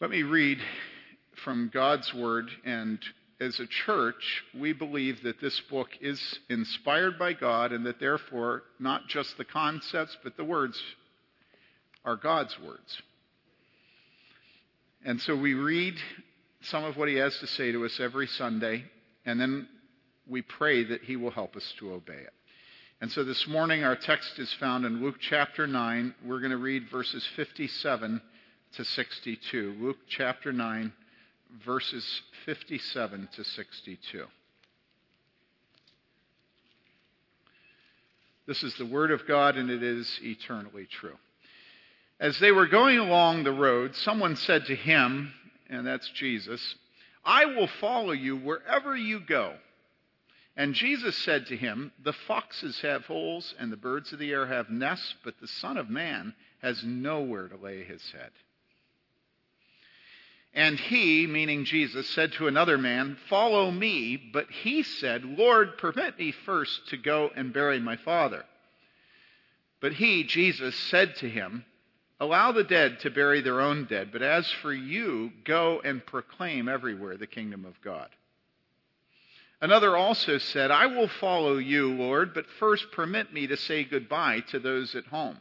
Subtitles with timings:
[0.00, 0.58] Let me read
[1.42, 3.00] from God's Word, and
[3.40, 8.62] as a church, we believe that this book is inspired by God and that therefore
[8.78, 10.80] not just the concepts, but the words
[12.04, 13.02] are God's words.
[15.04, 15.94] And so we read
[16.60, 18.84] some of what He has to say to us every Sunday,
[19.26, 19.66] and then
[20.28, 22.34] we pray that He will help us to obey it.
[23.00, 26.14] And so this morning, our text is found in Luke chapter 9.
[26.24, 28.22] We're going to read verses 57
[28.72, 29.76] to 62.
[29.80, 30.92] Luke chapter 9,
[31.64, 34.24] verses 57 to 62.
[38.46, 41.16] This is the Word of God, and it is eternally true.
[42.20, 45.32] As they were going along the road, someone said to him,
[45.68, 46.74] and that's Jesus,
[47.24, 49.54] I will follow you wherever you go.
[50.56, 54.46] And Jesus said to him, The foxes have holes, and the birds of the air
[54.46, 58.30] have nests, but the Son of Man has nowhere to lay his head.
[60.54, 64.16] And he, meaning Jesus, said to another man, Follow me.
[64.16, 68.44] But he said, Lord, permit me first to go and bury my father.
[69.80, 71.64] But he, Jesus, said to him,
[72.20, 76.68] Allow the dead to bury their own dead, but as for you, go and proclaim
[76.68, 78.08] everywhere the kingdom of God.
[79.60, 84.40] Another also said, I will follow you, Lord, but first permit me to say goodbye
[84.48, 85.38] to those at home.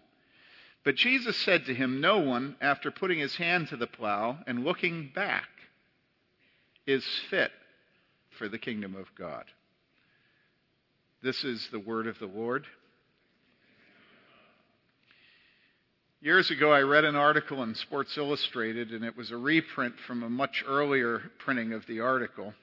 [0.87, 4.63] But Jesus said to him, No one, after putting his hand to the plow and
[4.63, 5.49] looking back,
[6.85, 7.51] is fit
[8.37, 9.43] for the kingdom of God.
[11.21, 12.65] This is the word of the Lord.
[16.21, 20.23] Years ago, I read an article in Sports Illustrated, and it was a reprint from
[20.23, 22.53] a much earlier printing of the article.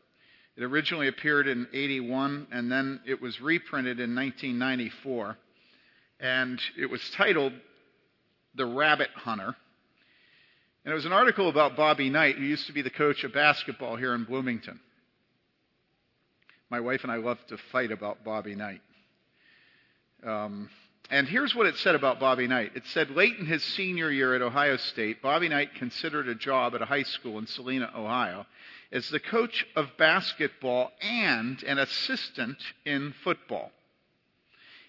[0.57, 5.37] It originally appeared in 81, and then it was reprinted in 1994.
[6.21, 7.53] And it was titled
[8.55, 9.55] the Rabbit Hunter.
[10.85, 13.33] And it was an article about Bobby Knight, who used to be the coach of
[13.33, 14.81] basketball here in Bloomington.
[16.71, 18.81] My wife and I love to fight about Bobby Knight.
[20.25, 20.69] Um,
[21.11, 22.73] and here's what it said about Bobby Knight.
[22.75, 26.75] It said late in his senior year at Ohio State, Bobby Knight considered a job
[26.75, 28.47] at a high school in Salina, Ohio,
[28.91, 33.71] as the coach of basketball and an assistant in football.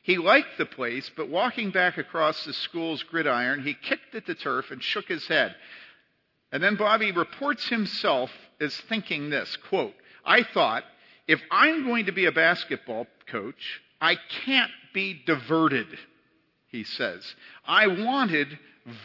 [0.05, 4.35] He liked the place, but walking back across the school's gridiron, he kicked at the
[4.35, 5.55] turf and shook his head.
[6.51, 8.29] And then Bobby reports himself
[8.61, 10.83] as thinking this quote, I thought,
[11.27, 15.87] if I'm going to be a basketball coach, I can't be diverted,
[16.67, 17.25] he says.
[17.65, 18.59] I wanted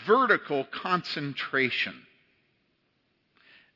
[0.07, 1.95] vertical concentration.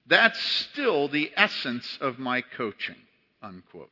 [0.07, 3.01] That's still the essence of my coaching,
[3.41, 3.89] unquote.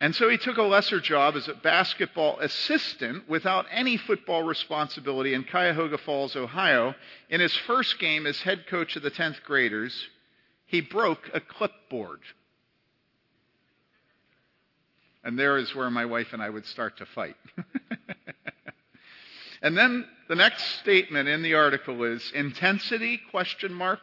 [0.00, 5.34] And so he took a lesser job as a basketball assistant without any football responsibility
[5.34, 6.94] in Cuyahoga Falls, Ohio.
[7.28, 10.08] In his first game as head coach of the 10th graders,
[10.64, 12.20] he broke a clipboard.
[15.22, 17.36] And there is where my wife and I would start to fight.
[19.62, 24.00] and then the next statement in the article is intensity question mark?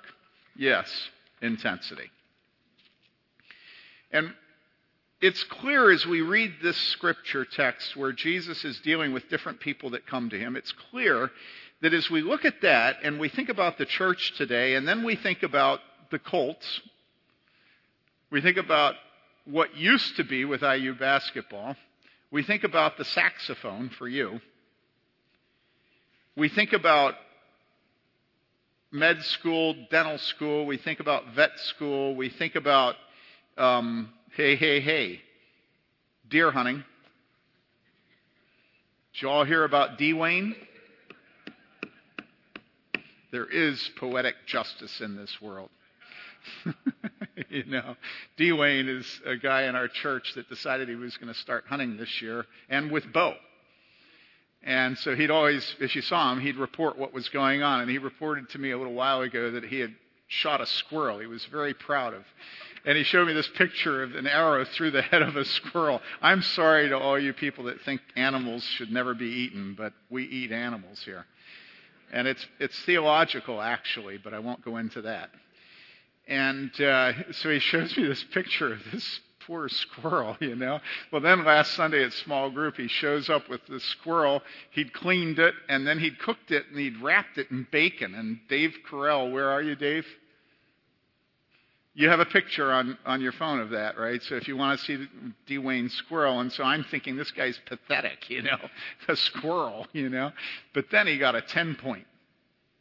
[0.55, 1.09] Yes,
[1.41, 2.11] intensity.
[4.11, 4.31] And
[5.19, 9.91] it's clear as we read this scripture text where Jesus is dealing with different people
[9.91, 11.31] that come to him, it's clear
[11.81, 15.03] that as we look at that and we think about the church today, and then
[15.03, 15.79] we think about
[16.11, 16.81] the Colts,
[18.29, 18.95] we think about
[19.45, 21.75] what used to be with IU basketball,
[22.29, 24.39] we think about the saxophone for you,
[26.35, 27.15] we think about
[28.91, 32.95] med school, dental school, we think about vet school, we think about
[33.57, 35.19] um, Hey, hey, hey.
[36.29, 36.83] Deer hunting.
[39.13, 40.53] Did you all hear about Dwayne?
[43.31, 45.71] There is poetic justice in this world.
[47.49, 47.95] you know,
[48.37, 51.97] Dwayne is a guy in our church that decided he was going to start hunting
[51.97, 53.33] this year and with bow.
[54.61, 57.81] And so he'd always, if you saw him, he'd report what was going on.
[57.81, 59.95] And he reported to me a little while ago that he had
[60.27, 61.17] shot a squirrel.
[61.17, 62.23] He was very proud of
[62.87, 66.01] and he showed me this picture of an arrow through the head of a squirrel.
[66.21, 70.23] I'm sorry to all you people that think animals should never be eaten, but we
[70.23, 71.25] eat animals here.
[72.13, 75.29] And it's, it's theological, actually, but I won't go into that.
[76.29, 80.79] And uh, so he shows me this picture of this poor squirrel, you know.
[81.11, 84.41] Well, then last Sunday at small group, he shows up with the squirrel.
[84.71, 88.15] He'd cleaned it, and then he'd cooked it, and he'd wrapped it in bacon.
[88.15, 90.05] And Dave Carell, where are you, Dave?
[91.97, 94.21] You have a picture on, on your phone of that, right?
[94.21, 95.07] So if you want to see
[95.49, 98.57] Dwayne Squirrel, and so I'm thinking this guy's pathetic, you know,
[99.07, 100.31] a squirrel, you know.
[100.75, 102.05] But then he got a 10 point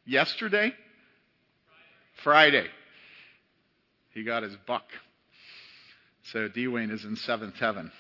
[0.07, 0.73] Yesterday?
[2.23, 2.67] Friday.
[4.15, 4.85] He got his buck.
[6.33, 7.91] So Dwayne is in seventh heaven.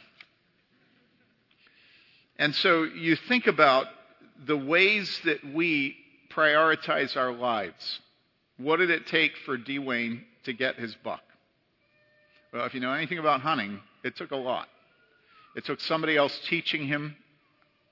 [2.38, 3.86] And so you think about
[4.46, 5.96] the ways that we
[6.30, 8.00] prioritize our lives.
[8.58, 11.22] What did it take for Dwayne to get his buck?
[12.52, 14.68] Well, if you know anything about hunting, it took a lot.
[15.54, 17.16] It took somebody else teaching him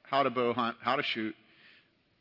[0.02, 1.34] how to bow hunt, how to shoot,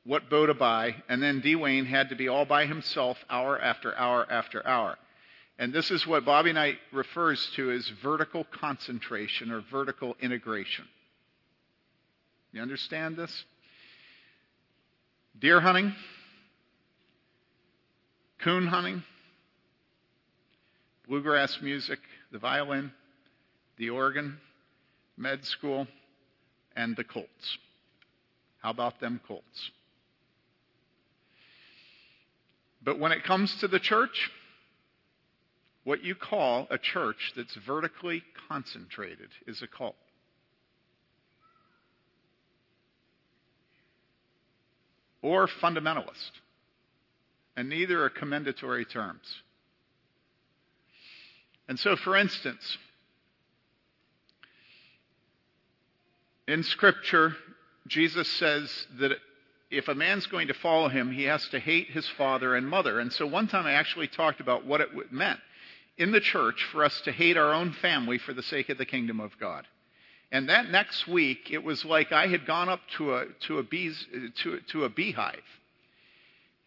[0.05, 3.97] what bow to buy, and then Dwayne had to be all by himself hour after
[3.97, 4.97] hour after hour.
[5.59, 10.85] And this is what Bobby Knight refers to as vertical concentration or vertical integration.
[12.51, 13.45] You understand this?
[15.39, 15.93] Deer hunting,
[18.39, 19.03] coon hunting,
[21.07, 21.99] bluegrass music,
[22.31, 22.91] the violin,
[23.77, 24.37] the organ,
[25.17, 25.87] med school,
[26.75, 27.57] and the Colts.
[28.61, 29.71] How about them Colts?
[32.83, 34.31] But when it comes to the church,
[35.83, 39.95] what you call a church that's vertically concentrated is a cult.
[45.21, 46.31] Or fundamentalist.
[47.55, 49.23] And neither are commendatory terms.
[51.67, 52.77] And so, for instance,
[56.47, 57.35] in Scripture,
[57.87, 59.11] Jesus says that
[59.71, 62.99] if a man's going to follow him, he has to hate his father and mother.
[62.99, 65.39] And so one time I actually talked about what it meant
[65.97, 68.85] in the church for us to hate our own family for the sake of the
[68.85, 69.65] kingdom of God.
[70.31, 73.63] And that next week, it was like I had gone up to a, to a,
[73.63, 74.05] bees,
[74.41, 75.43] to, to a beehive.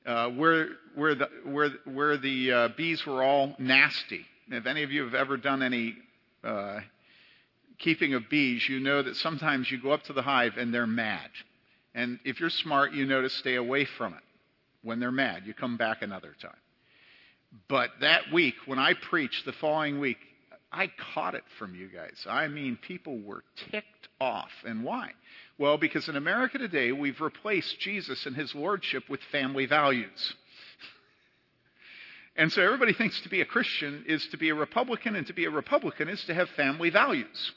[0.05, 4.25] Uh, where, where, the, where, where the uh, bees were all nasty.
[4.49, 5.97] If any of you have ever done any
[6.45, 6.81] uh,
[7.79, 10.87] keeping of bees, you know that sometimes you go up to the hive and they're
[10.87, 11.31] mad.
[11.95, 14.23] And if you're smart, you know to stay away from it.
[14.83, 16.53] When they're mad, you come back another time.
[17.69, 20.19] But that week, when I preached the following week,
[20.71, 22.27] I caught it from you guys.
[22.29, 24.51] I mean, people were ticked off.
[24.65, 25.13] And why?
[25.59, 30.35] Well, because in America today, we've replaced Jesus and his lordship with family values.
[32.37, 35.33] And so everybody thinks to be a Christian is to be a Republican, and to
[35.33, 37.53] be a Republican is to have family values.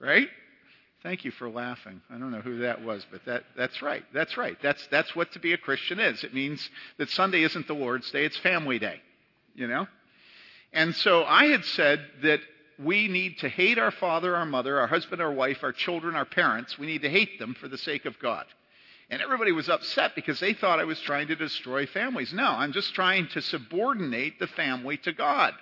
[0.00, 0.28] Right?
[1.02, 2.00] Thank you for laughing.
[2.10, 4.04] I don't know who that was, but that, that's right.
[4.12, 4.56] That's right.
[4.62, 6.22] That's, that's what to be a Christian is.
[6.22, 9.00] It means that Sunday isn't the Lord's Day, it's family day.
[9.54, 9.86] You know?
[10.72, 12.40] And so I had said that
[12.78, 16.24] we need to hate our father, our mother, our husband, our wife, our children, our
[16.24, 16.78] parents.
[16.78, 18.46] We need to hate them for the sake of God.
[19.12, 22.32] And everybody was upset because they thought I was trying to destroy families.
[22.32, 25.52] No, I'm just trying to subordinate the family to God.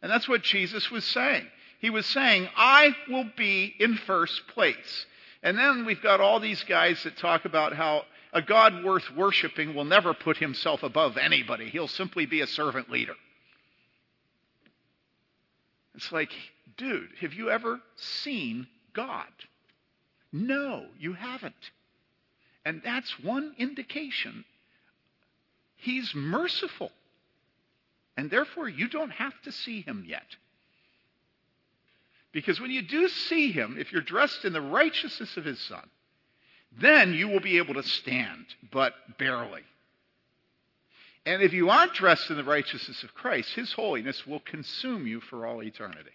[0.00, 1.48] And that's what Jesus was saying.
[1.80, 5.06] He was saying, I will be in first place.
[5.42, 9.74] And then we've got all these guys that talk about how a God worth worshiping
[9.74, 11.70] will never put himself above anybody.
[11.70, 13.14] He'll simply be a servant leader.
[15.96, 16.30] It's like,
[16.76, 19.26] dude, have you ever seen God?
[20.32, 21.72] No, you haven't.
[22.70, 24.44] And that's one indication
[25.74, 26.92] He's merciful.
[28.16, 30.36] And therefore, you don't have to see Him yet.
[32.30, 35.82] Because when you do see Him, if you're dressed in the righteousness of His Son,
[36.78, 39.62] then you will be able to stand, but barely.
[41.26, 45.18] And if you aren't dressed in the righteousness of Christ, His holiness will consume you
[45.18, 46.12] for all eternity.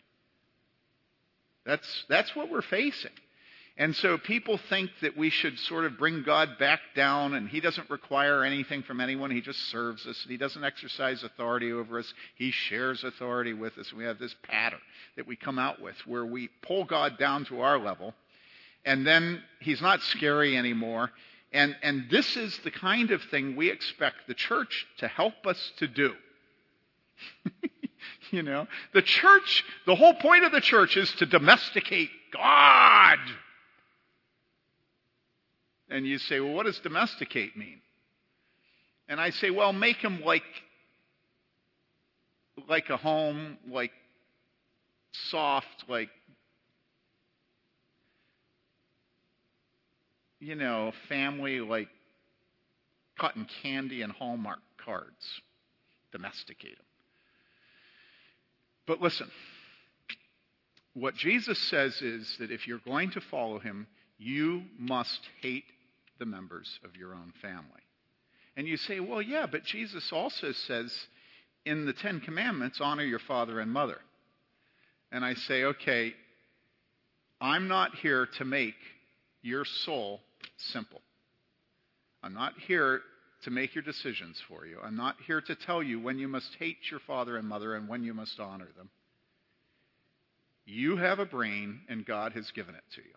[1.65, 3.11] That's, that's what we're facing.
[3.77, 7.59] And so people think that we should sort of bring God back down, and He
[7.59, 9.31] doesn't require anything from anyone.
[9.31, 12.13] He just serves us, and He doesn't exercise authority over us.
[12.35, 13.91] He shares authority with us.
[13.91, 14.79] We have this pattern
[15.17, 18.13] that we come out with where we pull God down to our level,
[18.85, 21.11] and then He's not scary anymore.
[21.51, 25.73] And, and this is the kind of thing we expect the church to help us
[25.77, 26.13] to do.
[28.31, 33.19] you know, the church, the whole point of the church is to domesticate God.
[35.89, 37.81] And you say, well, what does domesticate mean?
[39.07, 40.43] And I say, well, make him like,
[42.67, 43.91] like a home, like
[45.11, 46.09] soft, like
[50.45, 51.87] you know, family like
[53.17, 55.41] cotton candy and Hallmark cards.
[56.11, 56.85] Domesticate them.
[58.85, 59.29] But listen,
[60.93, 63.87] what Jesus says is that if you're going to follow him,
[64.17, 65.65] you must hate
[66.19, 67.81] the members of your own family.
[68.57, 70.93] And you say, well, yeah, but Jesus also says
[71.65, 73.97] in the Ten Commandments, honor your father and mother.
[75.11, 76.13] And I say, okay,
[77.41, 78.75] I'm not here to make
[79.41, 80.21] your soul
[80.57, 81.01] simple.
[82.23, 83.01] I'm not here
[83.43, 84.79] to make your decisions for you.
[84.83, 87.87] I'm not here to tell you when you must hate your father and mother and
[87.87, 88.89] when you must honor them.
[90.65, 93.13] You have a brain, and God has given it to you.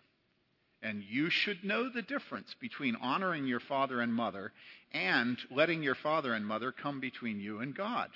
[0.81, 4.53] And you should know the difference between honoring your father and mother
[4.91, 8.09] and letting your father and mother come between you and God.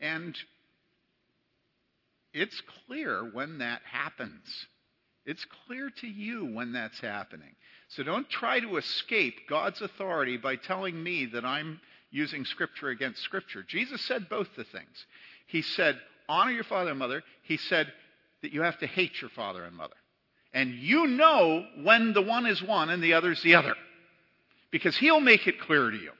[0.00, 0.36] And
[2.34, 4.66] it's clear when that happens.
[5.24, 7.54] It's clear to you when that's happening.
[7.88, 13.22] So don't try to escape God's authority by telling me that I'm using Scripture against
[13.22, 13.62] Scripture.
[13.62, 15.06] Jesus said both the things.
[15.46, 15.98] He said,
[16.28, 17.22] honor your father and mother.
[17.42, 17.92] He said
[18.42, 19.94] that you have to hate your father and mother.
[20.52, 23.74] And you know when the one is one and the other is the other.
[24.70, 26.12] Because he'll make it clear to you.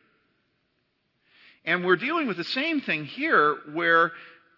[1.65, 4.13] And we're dealing with the same thing here where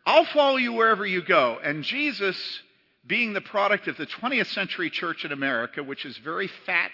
[0.05, 1.59] I'll follow you wherever you go.
[1.63, 2.37] And Jesus,
[3.07, 6.91] being the product of the 20th century church in America, which is very fat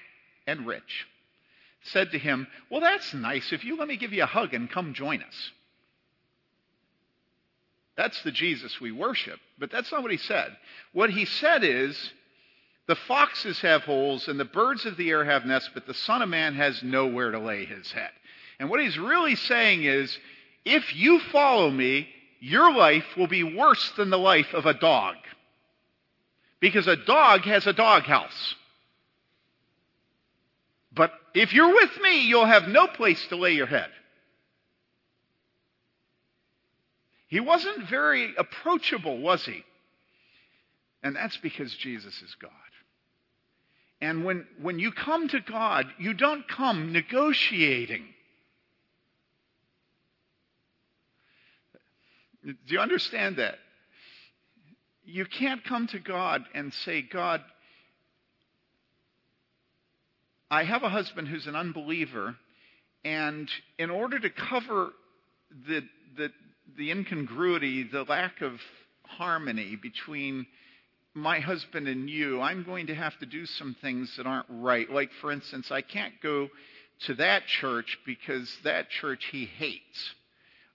[0.47, 1.07] and rich,
[1.85, 4.71] said to him, Well, that's nice if you let me give you a hug and
[4.71, 5.51] come join us.
[7.97, 9.39] That's the Jesus we worship.
[9.59, 10.57] But that's not what he said.
[10.93, 12.13] What he said is,
[12.87, 16.21] the foxes have holes and the birds of the air have nests, but the Son
[16.21, 18.11] of Man has nowhere to lay his head.
[18.59, 20.17] And what he's really saying is
[20.65, 22.09] if you follow me,
[22.41, 25.17] your life will be worse than the life of a dog.
[26.61, 28.55] Because a dog has a doghouse.
[30.93, 33.89] But if you're with me, you'll have no place to lay your head.
[37.29, 39.65] He wasn't very approachable, was he?
[41.03, 42.51] And that's because Jesus is God.
[44.05, 48.05] And when, when you come to God, you don't come negotiating.
[52.45, 53.55] Do you understand that?
[55.07, 57.41] You can't come to God and say, God,
[60.51, 62.37] I have a husband who's an unbeliever,
[63.07, 64.91] and in order to cover
[65.67, 65.81] the,
[66.15, 66.31] the,
[66.77, 68.61] the incongruity, the lack of
[69.07, 70.47] harmony between
[71.15, 74.91] my husband and you, I'm going to have to do some things that aren't right.
[74.91, 76.49] Like, for instance, I can't go
[77.07, 80.15] to that church because that church he hates.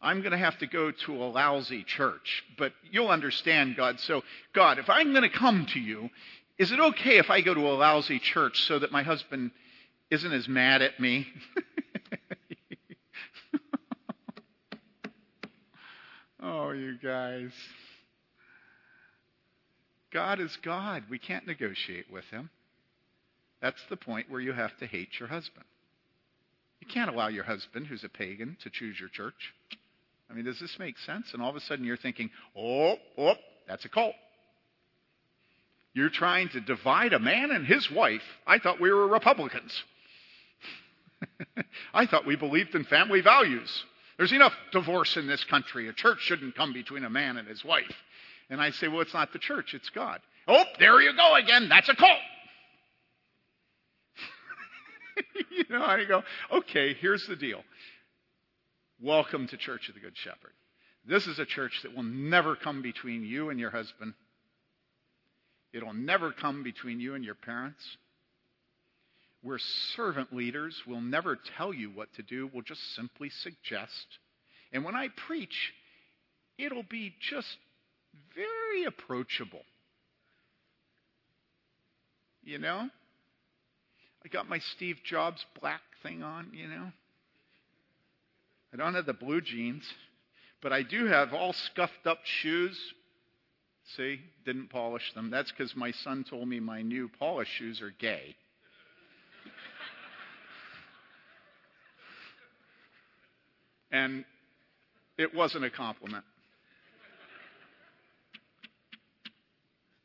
[0.02, 2.44] I'm going to have to go to a lousy church.
[2.58, 4.00] But you'll understand, God.
[4.00, 6.10] So, God, if I'm going to come to you,
[6.58, 9.52] is it okay if I go to a lousy church so that my husband
[10.10, 11.28] isn't as mad at me?
[16.42, 17.52] oh, you guys.
[20.12, 21.04] God is God.
[21.10, 22.50] We can't negotiate with him.
[23.62, 25.66] That's the point where you have to hate your husband.
[26.80, 29.54] You can't allow your husband, who's a pagan, to choose your church.
[30.30, 31.34] I mean, does this make sense?
[31.34, 33.34] And all of a sudden you're thinking, oh, oh,
[33.68, 34.16] that's a cult.
[35.94, 38.22] You're trying to divide a man and his wife.
[38.46, 39.84] I thought we were Republicans.
[41.94, 43.84] I thought we believed in family values.
[44.18, 45.88] There's enough divorce in this country.
[45.88, 47.96] A church shouldn't come between a man and his wife.
[48.50, 50.20] And I say, well, it's not the church, it's God.
[50.48, 51.70] Oh, there you go again.
[51.70, 52.18] That's a cult.
[55.52, 57.62] you know, I go, okay, here's the deal.
[59.00, 60.54] Welcome to Church of the Good Shepherd.
[61.06, 64.14] This is a church that will never come between you and your husband.
[65.72, 67.84] It'll never come between you and your parents.
[69.44, 69.60] We're
[69.96, 70.76] servant leaders.
[70.86, 72.50] We'll never tell you what to do.
[72.52, 74.08] We'll just simply suggest.
[74.74, 75.74] And when I preach,
[76.58, 77.58] it'll be just
[78.36, 79.64] very approachable.
[82.44, 82.90] You know?
[84.24, 86.92] I got my Steve Jobs black thing on, you know?
[88.74, 89.84] I don't have the blue jeans,
[90.62, 92.78] but I do have all scuffed up shoes.
[93.98, 95.32] See, didn't polish them.
[95.32, 98.36] That's because my son told me my new polished shoes are gay.
[103.92, 104.24] and
[105.18, 106.24] it wasn't a compliment.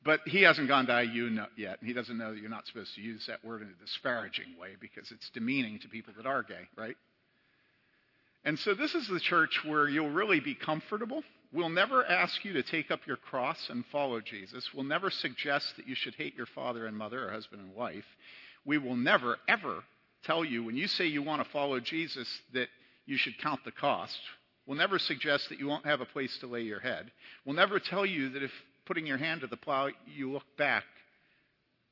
[0.05, 2.95] But he hasn't gone to IU yet, and he doesn't know that you're not supposed
[2.95, 6.43] to use that word in a disparaging way because it's demeaning to people that are
[6.43, 6.97] gay, right?
[8.45, 11.23] And so this is the church where you'll really be comfortable.
[11.53, 14.69] We'll never ask you to take up your cross and follow Jesus.
[14.75, 18.05] We'll never suggest that you should hate your father and mother or husband and wife.
[18.67, 19.83] We will never, ever
[20.25, 22.69] tell you when you say you want to follow Jesus that
[23.07, 24.19] you should count the cost.
[24.67, 27.11] We'll never suggest that you won't have a place to lay your head.
[27.45, 28.53] We'll never tell you that if
[28.87, 30.85] putting your hand to the plow, you look back,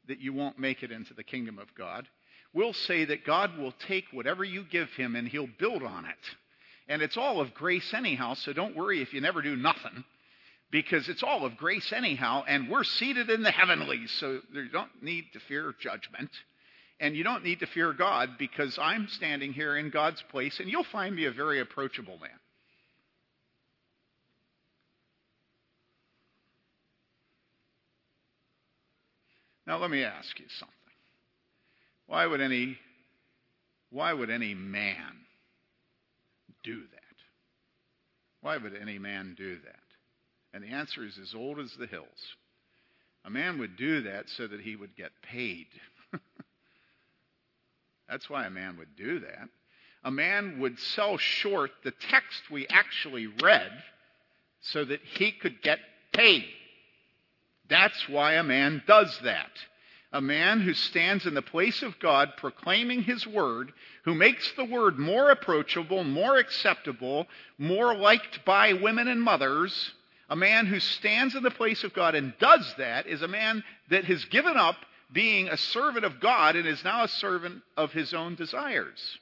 [0.09, 2.09] that you won't make it into the kingdom of God.
[2.55, 6.37] We'll say that God will take whatever you give him and he'll build on it.
[6.89, 10.05] And it's all of grace anyhow, so don't worry if you never do nothing,
[10.71, 15.03] because it's all of grace anyhow, and we're seated in the heavenlies, so you don't
[15.03, 16.31] need to fear judgment.
[17.01, 20.69] And you don't need to fear God because I'm standing here in God's place, and
[20.69, 22.31] you'll find me a very approachable man.
[29.67, 30.75] Now, let me ask you something.
[32.07, 32.79] Why would any,
[33.91, 35.25] why would any man
[36.63, 37.03] do that?
[38.41, 39.77] Why would any man do that?
[40.53, 42.37] And the answer is as old as the hills.
[43.25, 45.69] A man would do that so that he would get paid.
[48.09, 49.49] That's why a man would do that.
[50.05, 53.71] A man would sell short the text we actually read
[54.61, 55.79] so that he could get
[56.13, 56.45] paid.
[57.69, 59.51] That's why a man does that.
[60.13, 63.73] A man who stands in the place of God proclaiming his word,
[64.05, 67.27] who makes the word more approachable, more acceptable,
[67.57, 69.93] more liked by women and mothers,
[70.29, 73.63] a man who stands in the place of God and does that is a man
[73.91, 74.77] that has given up
[75.13, 79.19] being a servant of God and is now a servant of his own desires.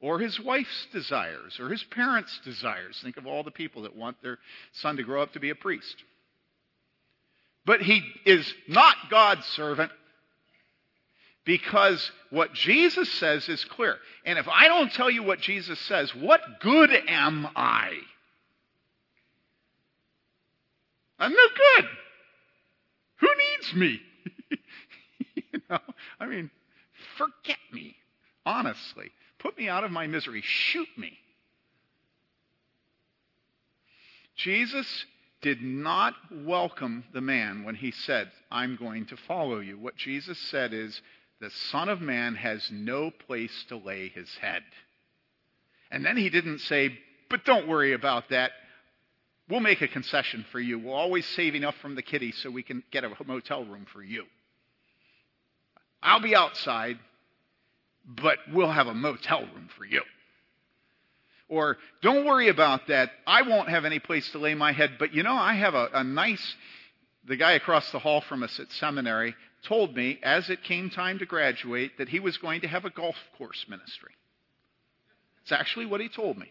[0.00, 3.00] Or his wife's desires, or his parents' desires.
[3.02, 4.38] Think of all the people that want their
[4.72, 5.96] son to grow up to be a priest.
[7.66, 9.90] But he is not God's servant
[11.44, 13.96] because what Jesus says is clear.
[14.24, 17.92] And if I don't tell you what Jesus says, what good am I?
[21.18, 21.88] I'm no good.
[23.16, 24.00] Who needs me?
[25.36, 25.78] you know,
[26.20, 26.50] I mean,
[27.16, 27.96] forget me,
[28.44, 29.10] honestly.
[29.38, 30.42] Put me out of my misery.
[30.42, 31.16] Shoot me.
[34.36, 35.06] Jesus
[35.44, 39.78] did not welcome the man when he said, I'm going to follow you.
[39.78, 41.02] What Jesus said is,
[41.38, 44.62] the Son of Man has no place to lay his head.
[45.90, 46.98] And then he didn't say,
[47.28, 48.52] but don't worry about that.
[49.50, 50.78] We'll make a concession for you.
[50.78, 54.02] We'll always save enough from the kitty so we can get a motel room for
[54.02, 54.24] you.
[56.02, 56.98] I'll be outside,
[58.06, 60.00] but we'll have a motel room for you.
[61.48, 63.10] Or, don't worry about that.
[63.26, 65.88] I won't have any place to lay my head, but you know, I have a,
[65.92, 66.54] a nice.
[67.26, 69.34] The guy across the hall from us at seminary
[69.66, 72.90] told me, as it came time to graduate, that he was going to have a
[72.90, 74.12] golf course ministry.
[75.42, 76.50] It's actually what he told me.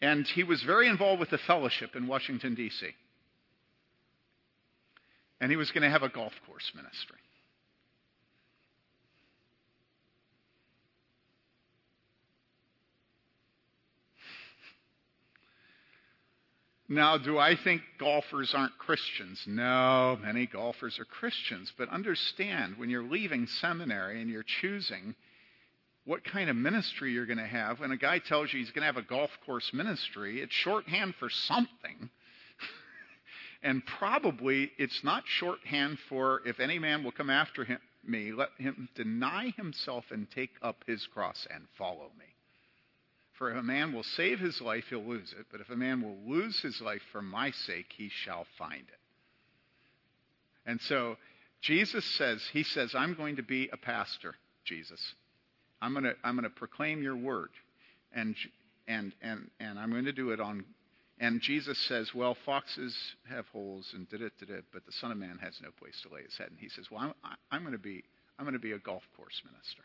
[0.00, 2.86] And he was very involved with the fellowship in Washington, D.C.
[5.40, 7.18] And he was going to have a golf course ministry.
[16.88, 19.42] Now, do I think golfers aren't Christians?
[19.46, 21.72] No, many golfers are Christians.
[21.76, 25.16] But understand, when you're leaving seminary and you're choosing
[26.04, 28.82] what kind of ministry you're going to have, when a guy tells you he's going
[28.82, 32.08] to have a golf course ministry, it's shorthand for something.
[33.64, 38.50] and probably it's not shorthand for if any man will come after him, me, let
[38.58, 42.35] him deny himself and take up his cross and follow me.
[43.38, 45.46] For if a man will save his life, he'll lose it.
[45.50, 49.00] But if a man will lose his life for my sake, he shall find it.
[50.64, 51.16] And so
[51.62, 55.00] Jesus says, He says, I'm going to be a pastor, Jesus.
[55.80, 57.50] I'm going to, I'm going to proclaim your word.
[58.12, 58.34] And,
[58.88, 60.64] and, and, and I'm going to do it on.
[61.18, 62.96] And Jesus says, Well, foxes
[63.28, 66.00] have holes and did it, did it, but the Son of Man has no place
[66.02, 66.48] to lay his head.
[66.50, 68.04] And he says, Well, I'm, I'm going to be,
[68.38, 69.82] I'm going to be a golf course minister.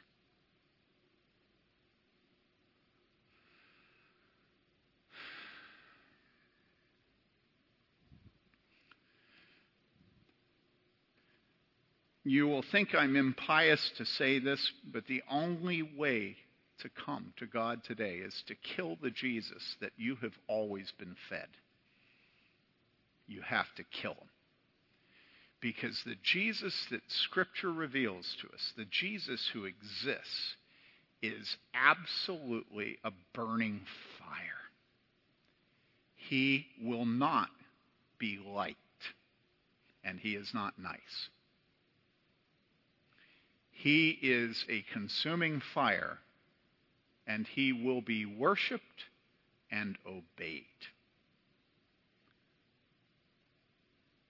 [12.23, 16.38] You will think I'm impious to say this, but the only way
[16.79, 21.15] to come to God today is to kill the Jesus that you have always been
[21.29, 21.47] fed.
[23.27, 24.29] You have to kill him.
[25.62, 30.55] Because the Jesus that Scripture reveals to us, the Jesus who exists,
[31.21, 33.81] is absolutely a burning
[34.17, 34.27] fire.
[36.15, 37.49] He will not
[38.17, 38.77] be liked,
[40.03, 41.29] and he is not nice.
[43.81, 46.19] He is a consuming fire,
[47.25, 49.05] and he will be worshiped
[49.71, 50.65] and obeyed.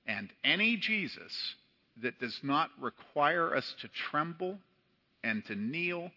[0.07, 1.33] And any Jesus
[2.01, 4.57] that does not require us to tremble
[5.21, 6.11] and to kneel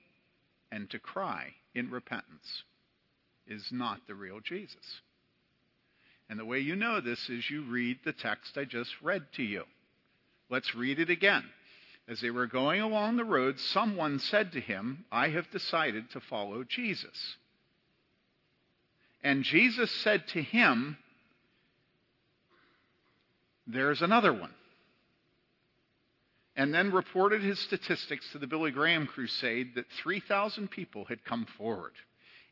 [0.70, 2.62] and to cry in repentance
[3.48, 5.00] is not the real Jesus.
[6.30, 9.42] And the way you know this is you read the text I just read to
[9.42, 9.64] you.
[10.50, 11.42] Let's read it again.
[12.06, 16.20] As they were going along the road, someone said to him, I have decided to
[16.20, 17.36] follow Jesus.
[19.22, 20.98] And Jesus said to him,
[23.66, 24.52] There's another one.
[26.56, 31.46] and then reported his statistics to the Billy Graham crusade that 3,000 people had come
[31.58, 31.92] forward.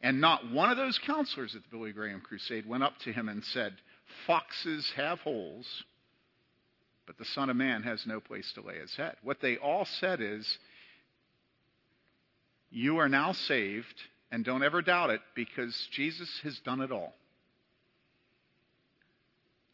[0.03, 3.29] And not one of those counselors at the Billy Graham crusade went up to him
[3.29, 3.75] and said,
[4.27, 5.85] Foxes have holes,
[7.13, 9.17] but the Son of Man has no place to lay his head.
[9.23, 10.47] What they all said is,
[12.71, 17.13] You are now saved, and don't ever doubt it, because Jesus has done it all.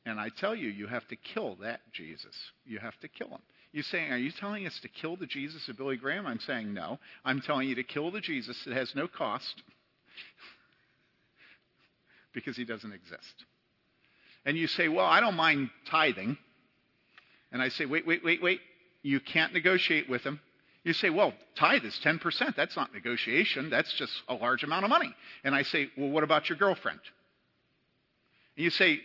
[0.05, 2.35] And I tell you, you have to kill that Jesus.
[2.64, 3.42] You have to kill him.
[3.72, 6.27] You're saying, are you telling us to kill the Jesus of Billy Graham?
[6.27, 6.98] I'm saying no.
[7.24, 9.62] I'm telling you to kill the Jesus that has no cost
[12.33, 13.44] because he doesn't exist.
[14.46, 16.38] And you say, well, I don't mind tithing.
[17.52, 18.61] And I say, wait, wait, wait, wait.
[19.02, 20.40] You can't negotiate with them.
[20.84, 22.56] You say, well, tithe is 10%.
[22.56, 23.70] That's not negotiation.
[23.70, 25.14] That's just a large amount of money.
[25.44, 27.00] And I say, well, what about your girlfriend?
[28.56, 29.00] And you say,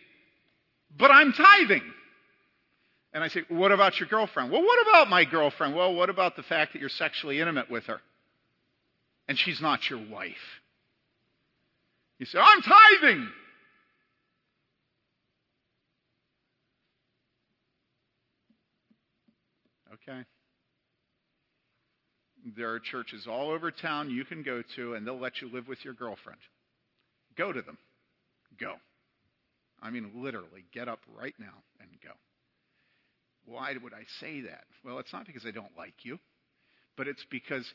[0.97, 1.83] but I'm tithing.
[3.13, 4.51] And I say, What about your girlfriend?
[4.51, 5.75] Well, what about my girlfriend?
[5.75, 8.01] Well, what about the fact that you're sexually intimate with her?
[9.27, 10.35] And she's not your wife.
[12.17, 13.29] You say, I'm tithing.
[19.93, 20.23] Okay.
[22.45, 25.67] There are churches all over town you can go to, and they'll let you live
[25.67, 26.39] with your girlfriend.
[27.37, 27.77] Go to them.
[28.59, 28.73] Go.
[29.81, 32.11] I mean, literally, get up right now and go.
[33.45, 34.63] Why would I say that?
[34.83, 36.19] Well, it's not because I don't like you,
[36.95, 37.65] but it's because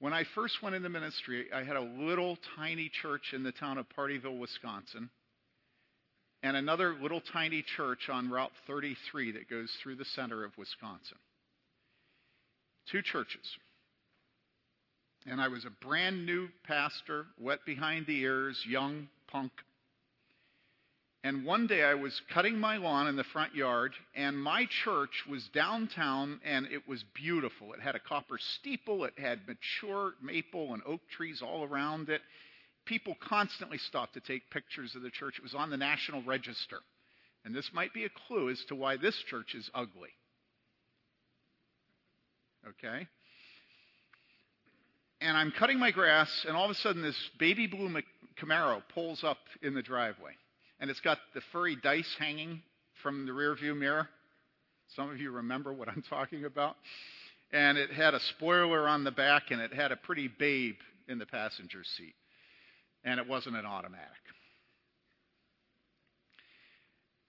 [0.00, 3.78] when I first went into ministry, I had a little tiny church in the town
[3.78, 5.10] of Pardeeville, Wisconsin,
[6.42, 11.18] and another little tiny church on Route 33 that goes through the center of Wisconsin.
[12.90, 13.56] Two churches.
[15.26, 19.52] And I was a brand new pastor, wet behind the ears, young punk.
[21.24, 25.24] And one day I was cutting my lawn in the front yard, and my church
[25.28, 27.72] was downtown, and it was beautiful.
[27.72, 32.22] It had a copper steeple, it had mature maple and oak trees all around it.
[32.88, 35.34] People constantly stopped to take pictures of the church.
[35.36, 36.78] It was on the National Register.
[37.44, 40.10] And this might be a clue as to why this church is ugly.
[42.66, 43.06] Okay?
[45.20, 47.90] and I'm cutting my grass, and all of a sudden this baby blue
[48.40, 50.32] Camaro pulls up in the driveway.
[50.80, 52.62] And it's got the furry dice hanging
[53.02, 54.08] from the rearview mirror.
[54.94, 56.76] Some of you remember what I'm talking about.
[57.52, 60.76] And it had a spoiler on the back, and it had a pretty babe
[61.08, 62.14] in the passenger seat.
[63.04, 64.08] And it wasn't an automatic.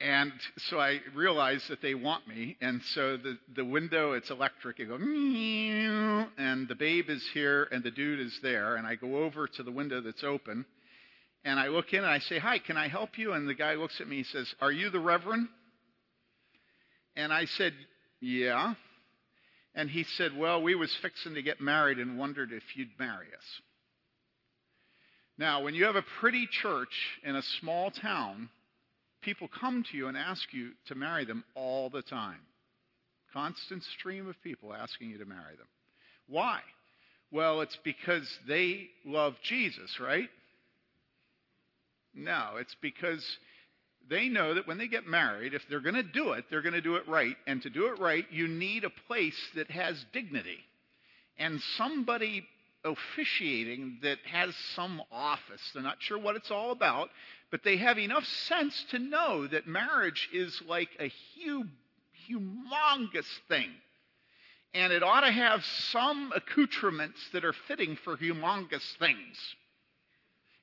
[0.01, 0.31] And
[0.69, 2.55] so I realize that they want me.
[2.61, 4.79] And so the, the window, it's electric.
[4.79, 8.77] It goes, and the babe is here and the dude is there.
[8.77, 10.65] And I go over to the window that's open.
[11.43, 13.33] And I look in and I say, Hi, can I help you?
[13.33, 15.49] And the guy looks at me and says, Are you the Reverend?
[17.17, 17.73] And I said,
[18.21, 18.75] Yeah.
[19.75, 23.27] And he said, Well, we was fixing to get married and wondered if you'd marry
[23.27, 23.61] us.
[25.39, 28.49] Now, when you have a pretty church in a small town,
[29.21, 32.41] people come to you and ask you to marry them all the time.
[33.31, 35.67] Constant stream of people asking you to marry them.
[36.27, 36.59] Why?
[37.31, 40.27] Well, it's because they love Jesus, right?
[42.13, 43.25] No, it's because
[44.09, 46.73] they know that when they get married, if they're going to do it, they're going
[46.73, 47.37] to do it right.
[47.47, 50.59] And to do it right, you need a place that has dignity
[51.37, 52.45] and somebody
[52.89, 55.61] officiating that has some office.
[55.73, 57.09] They're not sure what it's all about,
[57.51, 61.11] but they have enough sense to know that marriage is like a
[62.29, 63.69] humongous thing.
[64.73, 69.37] And it ought to have some accoutrements that are fitting for humongous things.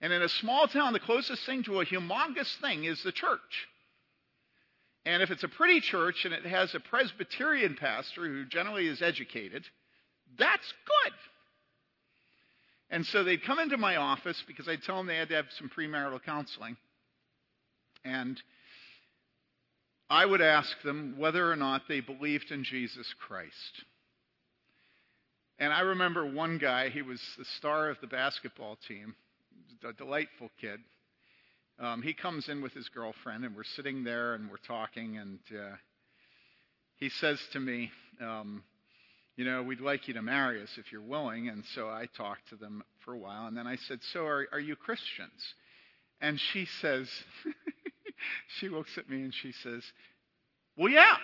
[0.00, 3.68] And in a small town, the closest thing to a humongous thing is the church.
[5.04, 9.02] And if it's a pretty church and it has a Presbyterian pastor who generally is
[9.02, 9.64] educated,
[10.38, 11.12] that's good.
[12.90, 15.46] And so they'd come into my office because I'd tell them they had to have
[15.58, 16.76] some premarital counseling.
[18.04, 18.40] And
[20.08, 23.84] I would ask them whether or not they believed in Jesus Christ.
[25.58, 29.16] And I remember one guy, he was the star of the basketball team,
[29.88, 30.80] a delightful kid.
[31.78, 35.38] Um, he comes in with his girlfriend, and we're sitting there and we're talking, and
[35.50, 35.76] uh,
[36.96, 38.62] he says to me, um,
[39.36, 41.48] you know, we'd like you to marry us if you're willing.
[41.48, 43.46] And so I talked to them for a while.
[43.46, 45.54] And then I said, So are, are you Christians?
[46.20, 47.08] And she says,
[48.58, 49.82] She looks at me and she says,
[50.76, 51.16] Well, yeah.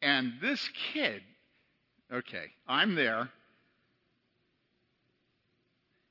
[0.00, 1.22] And this kid,
[2.12, 3.28] okay, I'm there.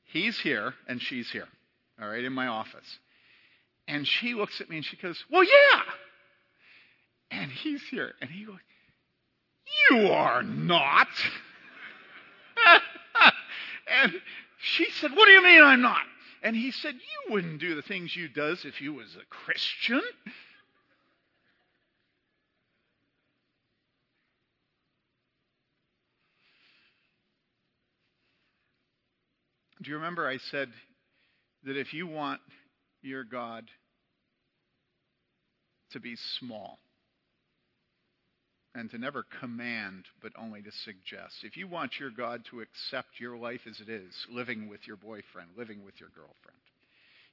[0.04, 1.48] He's here and she's here,
[2.02, 3.00] all right, in my office.
[3.88, 5.82] And she looks at me and she goes, Well, yeah.
[7.32, 8.58] And he's here, and he goes,
[9.90, 11.08] You are not.
[14.04, 14.14] and
[14.62, 16.02] she said, What do you mean I'm not?
[16.42, 20.02] And he said, You wouldn't do the things you does if you was a Christian.
[29.82, 30.70] Do you remember I said
[31.64, 32.42] that if you want
[33.02, 33.70] your God
[35.92, 36.80] to be small
[38.76, 43.20] and to never command, but only to suggest, if you want your God to accept
[43.20, 46.60] your life as it is, living with your boyfriend, living with your girlfriend,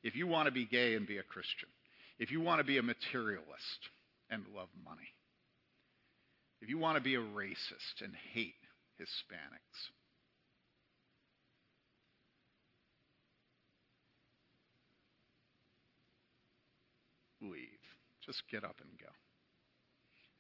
[0.03, 1.69] if you want to be gay and be a Christian,
[2.19, 3.91] if you want to be a materialist
[4.31, 5.13] and love money,
[6.63, 8.55] if you want to be a racist and hate
[8.99, 9.91] Hispanics,
[17.43, 17.61] leave.
[18.25, 19.26] Just get up and go.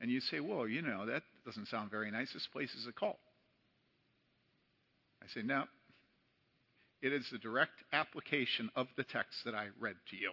[0.00, 2.32] And you say, well, you know, that doesn't sound very nice.
[2.32, 3.18] This place is a cult.
[5.22, 5.64] I say, no.
[7.02, 10.32] It is the direct application of the text that I read to you,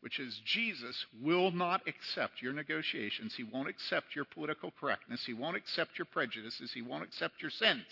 [0.00, 3.34] which is Jesus will not accept your negotiations.
[3.36, 5.24] He won't accept your political correctness.
[5.24, 6.72] He won't accept your prejudices.
[6.72, 7.84] He won't accept your sins.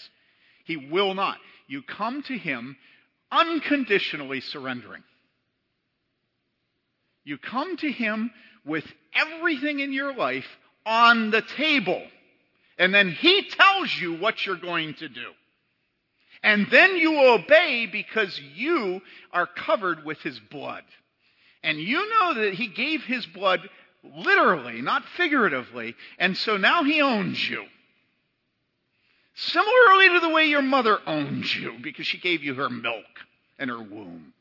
[0.65, 1.39] He will not.
[1.69, 2.77] You come to Him
[3.31, 5.03] unconditionally surrendering.
[7.25, 8.31] You come to Him
[8.65, 10.47] with everything in your life
[10.87, 12.03] on the table.
[12.79, 15.31] And then He tells you what you're going to do.
[16.43, 20.85] And then you obey because you are covered with His blood.
[21.63, 23.69] And you know that He gave His blood
[24.17, 25.97] literally, not figuratively.
[26.19, 27.65] And so now He owns you.
[29.35, 33.05] Similarly to the way your mother owns you because she gave you her milk
[33.59, 34.33] and her womb.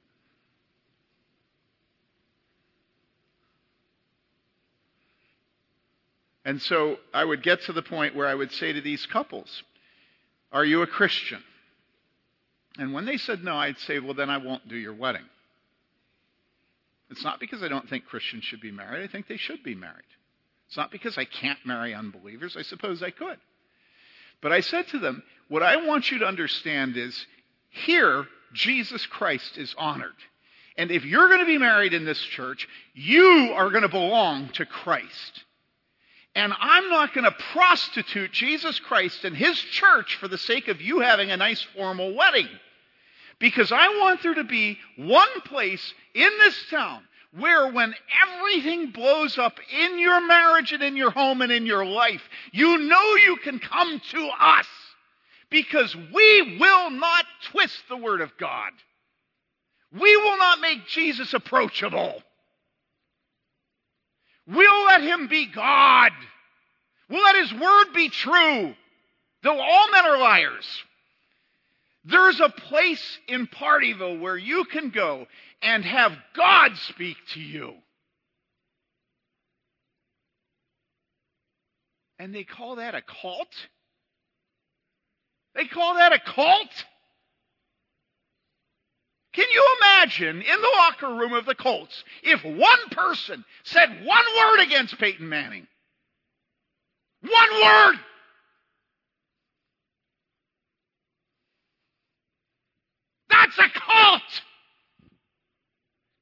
[6.46, 9.64] And so I would get to the point where I would say to these couples,
[10.52, 11.44] Are you a Christian?
[12.78, 15.26] And when they said no, I'd say, Well, then I won't do your wedding.
[17.10, 19.04] It's not because I don't think Christians should be married.
[19.04, 20.04] I think they should be married.
[20.68, 22.56] It's not because I can't marry unbelievers.
[22.58, 23.38] I suppose I could.
[24.42, 27.26] But I said to them, What I want you to understand is
[27.70, 30.16] here, Jesus Christ is honored.
[30.78, 34.50] And if you're going to be married in this church, you are going to belong
[34.50, 35.46] to Christ.
[36.36, 40.82] And I'm not going to prostitute Jesus Christ and His church for the sake of
[40.82, 42.50] you having a nice formal wedding.
[43.40, 47.04] Because I want there to be one place in this town
[47.38, 47.94] where when
[48.28, 52.22] everything blows up in your marriage and in your home and in your life,
[52.52, 54.68] you know you can come to us.
[55.50, 58.72] Because we will not twist the Word of God.
[59.92, 62.22] We will not make Jesus approachable.
[64.48, 66.12] We'll let him be God.
[67.10, 68.74] We'll let his word be true,
[69.44, 70.66] though all men are liars.
[72.04, 75.26] There's a place in Pardeeville where you can go
[75.62, 77.74] and have God speak to you.
[82.20, 83.54] And they call that a cult?
[85.56, 86.86] They call that a cult?
[89.36, 94.26] Can you imagine in the locker room of the Colts if one person said one
[94.38, 95.68] word against Peyton Manning?
[97.22, 97.96] One word!
[103.30, 104.22] That's a cult!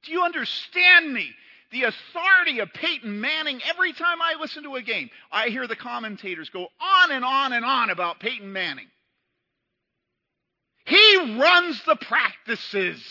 [0.03, 1.29] Do you understand me?
[1.71, 5.75] The authority of Peyton Manning, every time I listen to a game, I hear the
[5.75, 8.87] commentators go on and on and on about Peyton Manning.
[10.85, 13.01] He runs the practices.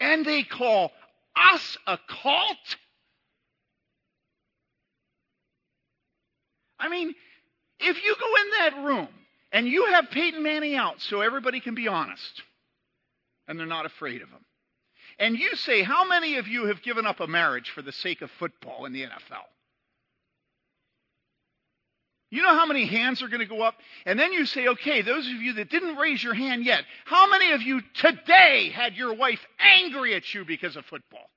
[0.00, 0.92] And they call
[1.36, 2.76] us a cult?
[6.78, 7.14] I mean,
[7.80, 9.08] if you go in that room
[9.52, 12.42] and you have Peyton Manning out so everybody can be honest,
[13.48, 14.44] and they're not afraid of him,
[15.18, 18.20] and you say, How many of you have given up a marriage for the sake
[18.20, 19.46] of football in the NFL?
[22.30, 23.74] You know how many hands are going to go up?
[24.04, 27.30] And then you say, okay, those of you that didn't raise your hand yet, how
[27.30, 31.30] many of you today had your wife angry at you because of football?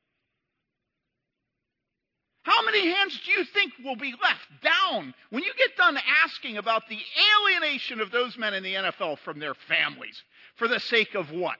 [2.44, 6.58] How many hands do you think will be left down when you get done asking
[6.58, 10.24] about the alienation of those men in the NFL from their families
[10.56, 11.58] for the sake of what?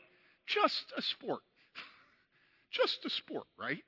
[0.48, 1.42] Just a sport.
[2.72, 3.84] Just a sport, right?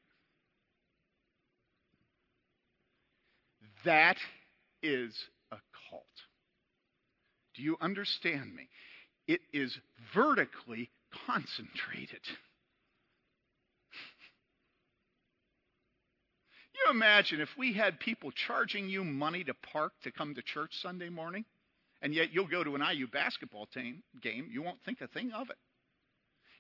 [3.84, 4.18] That
[4.84, 5.16] is.
[7.62, 8.67] Do you understand me?
[9.28, 9.78] It is
[10.15, 10.89] vertically
[11.28, 12.21] concentrated.
[16.74, 20.71] you imagine if we had people charging you money to park to come to church
[20.82, 21.45] Sunday morning,
[22.02, 25.32] and yet you'll go to an IU basketball team, game, you won't think a thing
[25.32, 25.58] of it.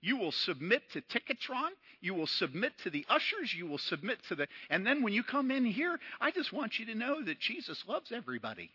[0.01, 1.71] You will submit to Ticketron.
[1.99, 3.55] You will submit to the ushers.
[3.55, 4.47] You will submit to the.
[4.69, 7.83] And then when you come in here, I just want you to know that Jesus
[7.87, 8.69] loves everybody.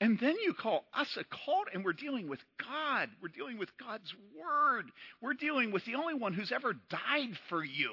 [0.00, 3.08] And then you call us a cult, and we're dealing with God.
[3.22, 4.90] We're dealing with God's Word.
[5.22, 7.92] We're dealing with the only one who's ever died for you.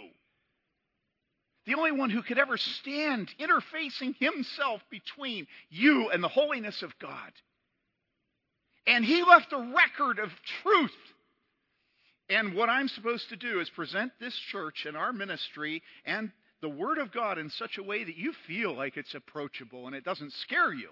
[1.66, 6.98] The only one who could ever stand interfacing himself between you and the holiness of
[6.98, 7.32] God.
[8.88, 10.32] And he left a record of
[10.64, 10.92] truth.
[12.30, 16.70] And what I'm supposed to do is present this church and our ministry and the
[16.70, 20.04] Word of God in such a way that you feel like it's approachable and it
[20.04, 20.90] doesn't scare you.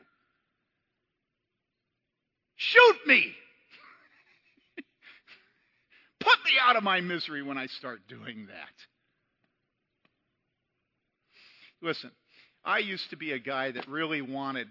[2.59, 3.31] Shoot me!
[6.19, 8.75] Put me out of my misery when I start doing that.
[11.81, 12.11] Listen,
[12.65, 14.67] I used to be a guy that really wanted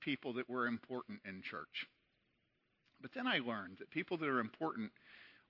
[0.00, 1.86] people that were important in church.
[3.02, 4.92] But then I learned that people that are important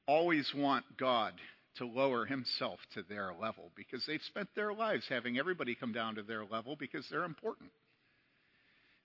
[0.09, 1.33] always want God
[1.76, 6.16] to lower himself to their level because they've spent their lives having everybody come down
[6.16, 7.70] to their level because they're important.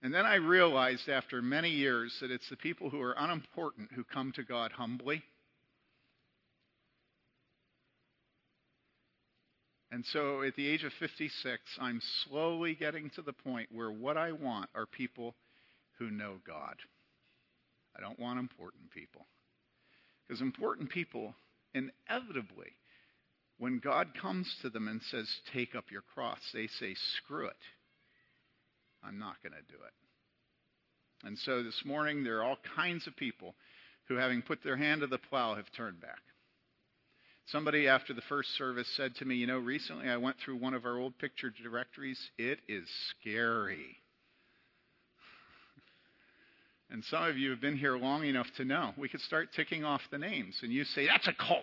[0.03, 4.03] And then I realized after many years that it's the people who are unimportant who
[4.03, 5.21] come to God humbly.
[9.91, 14.17] And so at the age of 56, I'm slowly getting to the point where what
[14.17, 15.35] I want are people
[15.99, 16.75] who know God.
[17.95, 19.27] I don't want important people.
[20.25, 21.35] Because important people,
[21.73, 22.71] inevitably,
[23.59, 27.53] when God comes to them and says, Take up your cross, they say, Screw it.
[29.03, 31.27] I'm not going to do it.
[31.27, 33.55] And so this morning, there are all kinds of people
[34.07, 36.19] who, having put their hand to the plow, have turned back.
[37.47, 40.73] Somebody after the first service said to me, You know, recently I went through one
[40.73, 42.19] of our old picture directories.
[42.37, 42.87] It is
[43.19, 43.97] scary.
[46.89, 48.91] And some of you have been here long enough to know.
[48.97, 50.59] We could start ticking off the names.
[50.61, 51.61] And you say, That's a cult.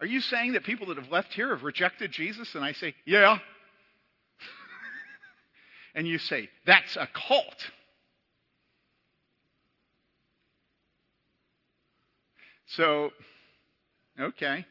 [0.00, 2.48] Are you saying that people that have left here have rejected Jesus?
[2.54, 3.38] And I say, Yeah.
[5.94, 7.70] And you say, That's a cult.
[12.66, 13.10] So,
[14.18, 14.64] okay.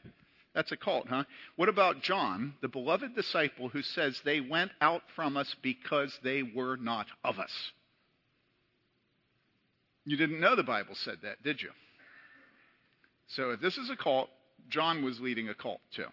[0.55, 1.25] That's a cult, huh?
[1.57, 6.43] What about John, the beloved disciple who says they went out from us because they
[6.43, 7.51] were not of us?
[10.05, 11.69] You didn't know the Bible said that, did you?
[13.27, 14.29] So if this is a cult,
[14.69, 16.07] John was leading a cult too,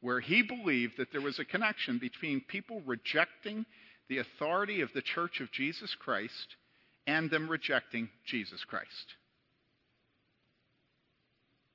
[0.00, 3.66] where he believed that there was a connection between people rejecting
[4.08, 6.56] the authority of the church of Jesus Christ
[7.06, 9.14] and them rejecting Jesus Christ.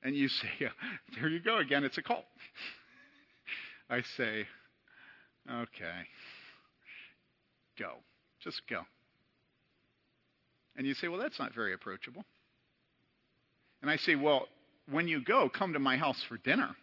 [0.02, 0.48] And you say,
[1.16, 2.24] there you go again, it's a cult.
[3.90, 4.46] I say,
[5.50, 6.00] okay,
[7.78, 7.92] go.
[8.42, 8.82] Just go.
[10.76, 12.24] And you say, well, that's not very approachable.
[13.82, 14.46] And I say, well,
[14.90, 16.76] when you go, come to my house for dinner.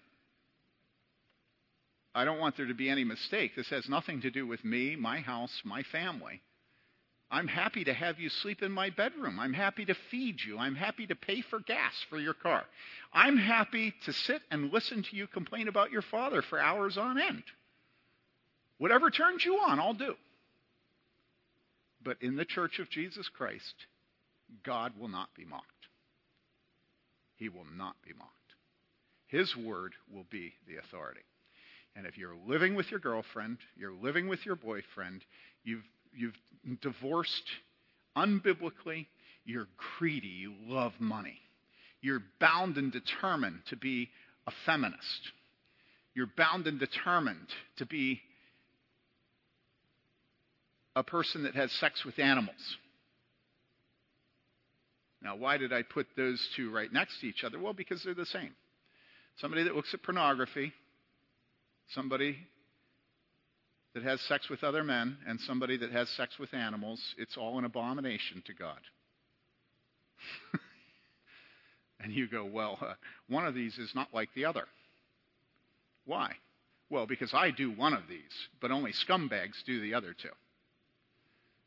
[2.15, 3.55] I don't want there to be any mistake.
[3.55, 6.41] This has nothing to do with me, my house, my family.
[7.29, 9.37] I'm happy to have you sleep in my bedroom.
[9.37, 10.57] I'm happy to feed you.
[10.57, 12.63] I'm happy to pay for gas for your car.
[13.11, 17.19] I'm happy to sit and listen to you complain about your father for hours on
[17.19, 17.43] end.
[18.77, 20.15] Whatever turns you on, I'll do.
[22.01, 23.75] But in the church of Jesus Christ,
[24.63, 25.65] God will not be mocked.
[27.35, 28.31] He will not be mocked.
[29.27, 31.21] His word will be the authority.
[31.95, 35.23] And if you're living with your girlfriend, you're living with your boyfriend,
[35.63, 36.35] you've, you've
[36.81, 37.49] divorced
[38.17, 39.07] unbiblically,
[39.45, 41.39] you're greedy, you love money.
[42.01, 44.09] You're bound and determined to be
[44.45, 45.31] a feminist.
[46.13, 48.21] You're bound and determined to be
[50.95, 52.77] a person that has sex with animals.
[55.21, 57.59] Now, why did I put those two right next to each other?
[57.59, 58.51] Well, because they're the same.
[59.37, 60.71] Somebody that looks at pornography,
[61.89, 62.37] somebody
[63.93, 67.57] that has sex with other men, and somebody that has sex with animals, it's all
[67.57, 68.79] an abomination to God.
[72.01, 72.93] and you go, well, uh,
[73.29, 74.65] one of these is not like the other.
[76.05, 76.33] Why?
[76.89, 78.19] Well, because I do one of these,
[78.61, 80.29] but only scumbags do the other two.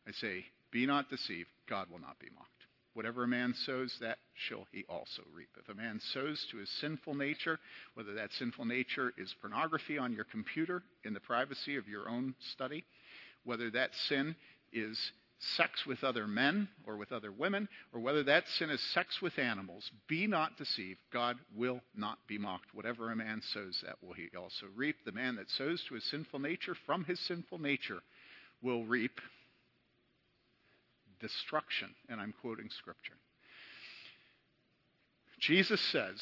[0.07, 2.58] I say, Be not deceived, God will not be mocked.
[2.99, 5.51] Whatever a man sows, that shall he also reap.
[5.57, 7.61] If a man sows to his sinful nature,
[7.95, 12.35] whether that sinful nature is pornography on your computer in the privacy of your own
[12.55, 12.85] study,
[13.45, 14.35] whether that sin
[14.73, 14.99] is
[15.57, 19.39] sex with other men or with other women, or whether that sin is sex with
[19.39, 20.99] animals, be not deceived.
[21.13, 22.75] God will not be mocked.
[22.75, 24.97] Whatever a man sows, that will he also reap.
[25.05, 28.01] The man that sows to his sinful nature from his sinful nature
[28.61, 29.21] will reap
[31.21, 31.95] destruction.
[32.09, 33.15] And I'm quoting scripture.
[35.41, 36.17] Jesus says,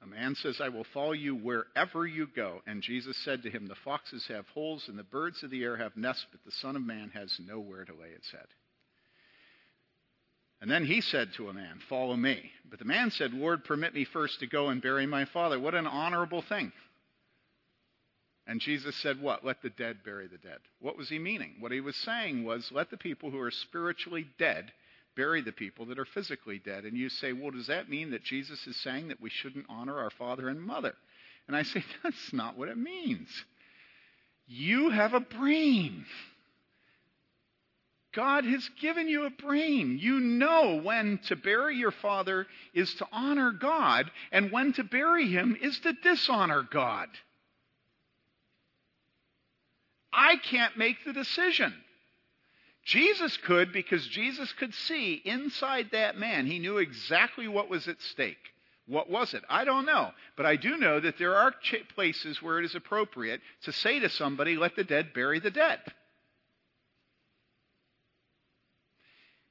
[0.00, 2.62] A man says, I will follow you wherever you go.
[2.66, 5.76] And Jesus said to him, The foxes have holes and the birds of the air
[5.76, 8.46] have nests, but the Son of Man has nowhere to lay his head.
[10.60, 12.50] And then he said to a man, Follow me.
[12.68, 15.58] But the man said, Lord, permit me first to go and bury my father.
[15.58, 16.72] What an honorable thing.
[18.48, 19.44] And Jesus said, What?
[19.44, 20.58] Let the dead bury the dead.
[20.80, 21.56] What was he meaning?
[21.60, 24.72] What he was saying was, Let the people who are spiritually dead
[25.14, 26.84] bury the people that are physically dead.
[26.84, 29.98] And you say, Well, does that mean that Jesus is saying that we shouldn't honor
[29.98, 30.94] our father and mother?
[31.46, 33.28] And I say, That's not what it means.
[34.46, 36.06] You have a brain.
[38.14, 39.98] God has given you a brain.
[40.00, 45.28] You know when to bury your father is to honor God, and when to bury
[45.28, 47.08] him is to dishonor God.
[50.12, 51.74] I can't make the decision.
[52.84, 56.46] Jesus could because Jesus could see inside that man.
[56.46, 58.36] He knew exactly what was at stake.
[58.86, 59.44] What was it?
[59.50, 60.10] I don't know.
[60.36, 61.54] But I do know that there are
[61.94, 65.80] places where it is appropriate to say to somebody, let the dead bury the dead.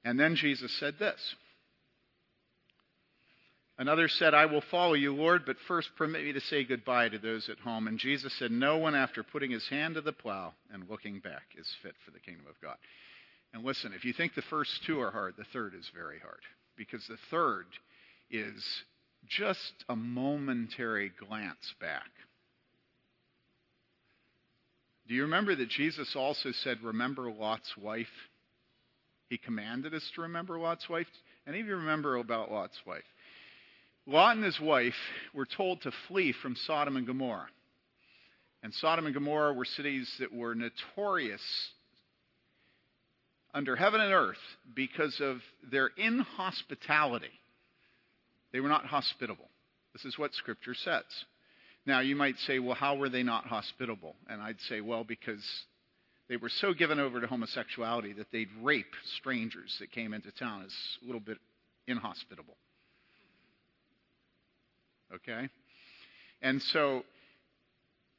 [0.03, 1.35] And then Jesus said this
[3.79, 7.19] Another said, I will follow you, Lord, but first permit me to say goodbye to
[7.19, 7.87] those at home.
[7.87, 11.43] And Jesus said, No one, after putting his hand to the plow and looking back,
[11.55, 12.77] is fit for the kingdom of God.
[13.53, 16.41] And listen, if you think the first two are hard, the third is very hard.
[16.75, 17.65] Because the third
[18.31, 18.63] is
[19.27, 22.09] just a momentary glance back.
[25.07, 28.07] Do you remember that Jesus also said, Remember Lot's wife?
[29.29, 31.07] He commanded us to remember Lot's wife.
[31.47, 33.03] Any of you remember about Lot's wife?
[34.07, 34.95] Lot and his wife
[35.33, 37.49] were told to flee from Sodom and Gomorrah.
[38.63, 41.41] And Sodom and Gomorrah were cities that were notorious
[43.53, 44.37] under heaven and earth
[44.73, 45.37] because of
[45.69, 47.31] their inhospitality.
[48.53, 49.49] They were not hospitable.
[49.91, 51.03] This is what Scripture says.
[51.85, 54.15] Now, you might say, well, how were they not hospitable?
[54.29, 55.43] And I'd say, well, because
[56.29, 60.63] they were so given over to homosexuality that they'd rape strangers that came into town
[60.65, 61.37] as a little bit
[61.87, 62.55] inhospitable.
[65.13, 65.49] Okay?
[66.41, 67.03] And so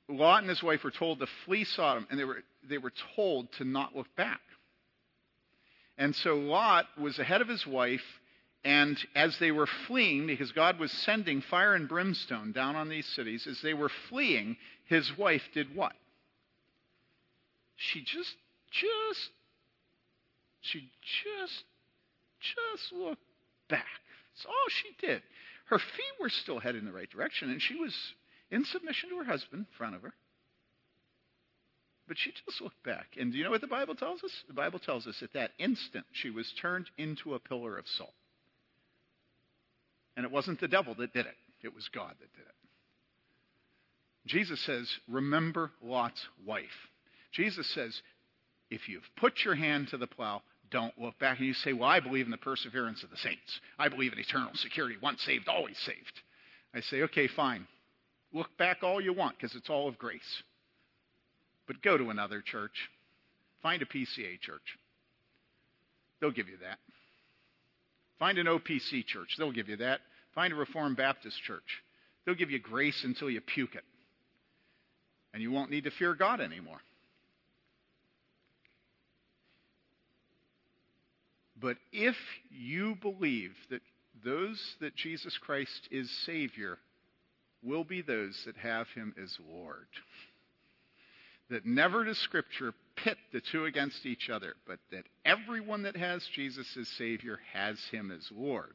[0.09, 3.53] Lot and his wife were told to flee Sodom, and they were, they were told
[3.53, 4.41] to not look back.
[5.99, 8.05] And so Lot was ahead of his wife,
[8.64, 13.07] and as they were fleeing, because God was sending fire and brimstone down on these
[13.07, 15.93] cities, as they were fleeing, his wife did what?
[17.76, 18.34] She just,
[18.70, 19.30] just,
[20.61, 20.91] she
[21.24, 21.64] just,
[22.41, 23.22] just looked
[23.68, 23.97] back.
[24.39, 25.22] That's all she did.
[25.66, 27.95] Her feet were still headed in the right direction, and she was
[28.51, 30.14] in submission to her husband in front of her.
[32.07, 33.16] But she just looked back.
[33.18, 34.30] And do you know what the Bible tells us?
[34.47, 38.14] The Bible tells us at that instant she was turned into a pillar of salt.
[40.16, 42.55] And it wasn't the devil that did it, it was God that did it.
[44.26, 46.89] Jesus says, Remember Lot's wife.
[47.32, 48.01] Jesus says,
[48.70, 51.38] If you've put your hand to the plow, don't look back.
[51.38, 53.60] And you say, Well, I believe in the perseverance of the saints.
[53.78, 54.96] I believe in eternal security.
[55.02, 56.20] Once saved, always saved.
[56.74, 57.66] I say, Okay, fine.
[58.32, 60.42] Look back all you want because it's all of grace.
[61.66, 62.90] But go to another church.
[63.62, 64.78] Find a PCA church.
[66.20, 66.78] They'll give you that.
[68.18, 69.36] Find an OPC church.
[69.38, 70.00] They'll give you that.
[70.34, 71.82] Find a Reformed Baptist church.
[72.24, 73.84] They'll give you grace until you puke it.
[75.32, 76.80] And you won't need to fear God anymore.
[81.61, 82.16] But if
[82.50, 83.82] you believe that
[84.24, 86.78] those that Jesus Christ is Savior
[87.62, 89.86] will be those that have Him as Lord,
[91.50, 96.26] that never does Scripture pit the two against each other, but that everyone that has
[96.34, 98.74] Jesus as Savior has Him as Lord.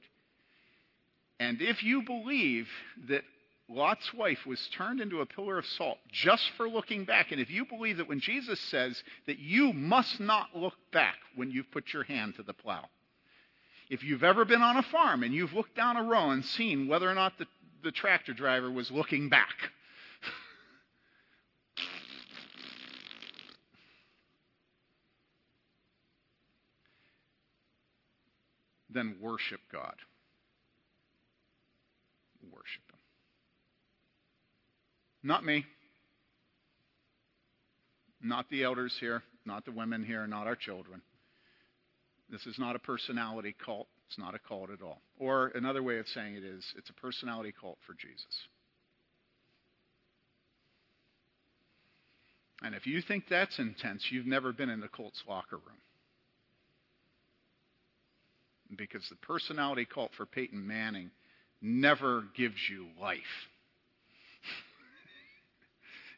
[1.39, 2.67] And if you believe
[3.09, 3.23] that
[3.69, 7.31] Lot's wife was turned into a pillar of salt just for looking back.
[7.31, 11.49] And if you believe that when Jesus says that you must not look back when
[11.49, 12.85] you've put your hand to the plow,
[13.89, 16.87] if you've ever been on a farm and you've looked down a row and seen
[16.87, 17.47] whether or not the,
[17.83, 19.55] the tractor driver was looking back,
[28.89, 29.95] then worship God.
[32.51, 32.83] Worship
[35.23, 35.65] Not me.
[38.21, 41.01] Not the elders here, not the women here, not our children.
[42.29, 43.87] This is not a personality cult.
[44.07, 45.01] It's not a cult at all.
[45.19, 48.47] Or another way of saying it is it's a personality cult for Jesus.
[52.61, 55.81] And if you think that's intense, you've never been in the cult's locker room.
[58.77, 61.11] Because the personality cult for Peyton Manning
[61.61, 63.19] never gives you life.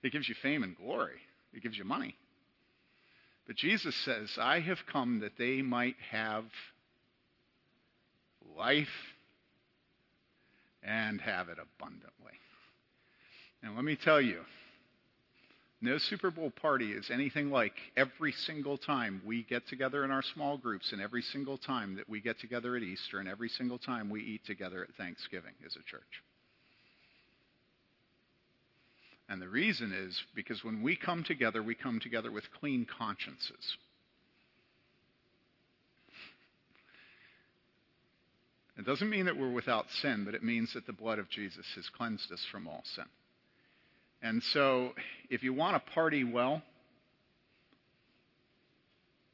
[0.06, 1.20] It gives you fame and glory,
[1.54, 2.16] it gives you money.
[3.48, 6.46] But Jesus says, I have come that they might have
[8.56, 8.88] life
[10.82, 12.34] and have it abundantly.
[13.62, 14.42] And let me tell you,
[15.82, 20.24] no Super Bowl party is anything like every single time we get together in our
[20.24, 23.78] small groups, and every single time that we get together at Easter, and every single
[23.78, 26.02] time we eat together at Thanksgiving as a church.
[29.28, 33.78] And the reason is because when we come together, we come together with clean consciences.
[38.78, 41.66] It doesn't mean that we're without sin, but it means that the blood of Jesus
[41.76, 43.06] has cleansed us from all sin.
[44.22, 44.94] And so,
[45.30, 46.62] if you want to party well,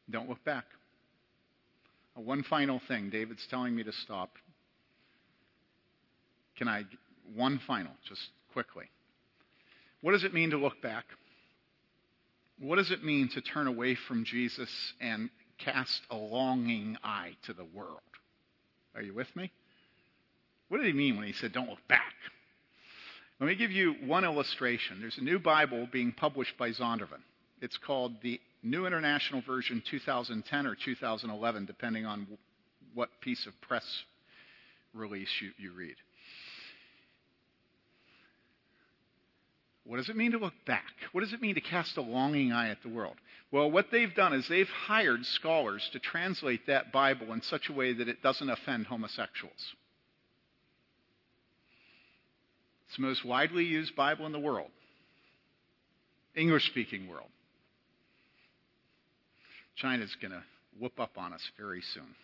[0.10, 0.66] don't look back.
[2.18, 3.10] Uh, one final thing.
[3.10, 4.32] David's telling me to stop.
[6.58, 6.84] Can I?
[7.34, 8.22] One final, just
[8.54, 8.86] quickly.
[10.02, 11.06] What does it mean to look back?
[12.60, 17.54] What does it mean to turn away from Jesus and cast a longing eye to
[17.54, 18.00] the world?
[18.96, 19.52] Are you with me?
[20.70, 22.14] What did he mean when he said, don't look back?
[23.40, 25.02] Let me give you one illustration.
[25.02, 27.22] There's a new Bible being published by Zondervan.
[27.62, 32.28] It's called the New International Version 2010 or 2011, depending on
[32.94, 33.86] what piece of press
[34.94, 35.96] release you, you read.
[39.86, 40.94] What does it mean to look back?
[41.12, 43.16] What does it mean to cast a longing eye at the world?
[43.52, 47.74] Well, what they've done is they've hired scholars to translate that Bible in such a
[47.74, 49.74] way that it doesn't offend homosexuals.
[52.88, 54.70] It's the most widely used Bible in the world,
[56.36, 57.30] English speaking world.
[59.76, 60.44] China's going to
[60.80, 62.16] whoop up on us very soon.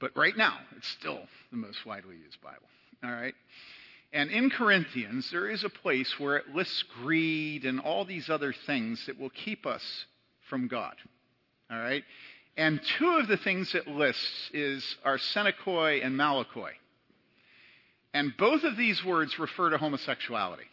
[0.00, 2.66] But right now, it's still the most widely used Bible.
[3.02, 3.34] All right?
[4.14, 8.52] And in Corinthians, there is a place where it lists greed and all these other
[8.52, 9.82] things that will keep us
[10.48, 10.94] from God.
[11.68, 12.04] All right?
[12.56, 16.70] And two of the things it lists is arsenokoioi and malakoi.
[18.14, 20.68] And both of these words refer to homosexuality.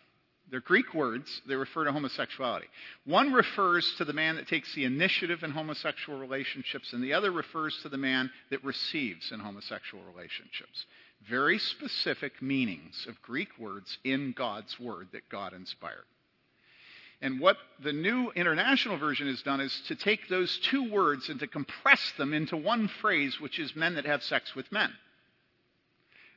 [0.52, 2.68] They're Greek words, they refer to homosexuality.
[3.06, 7.32] One refers to the man that takes the initiative in homosexual relationships, and the other
[7.32, 10.86] refers to the man that receives in homosexual relationships
[11.30, 16.06] very specific meanings of Greek words in God's Word that God inspired.
[17.22, 21.40] And what the New International Version has done is to take those two words and
[21.40, 24.92] to compress them into one phrase, which is men that have sex with men.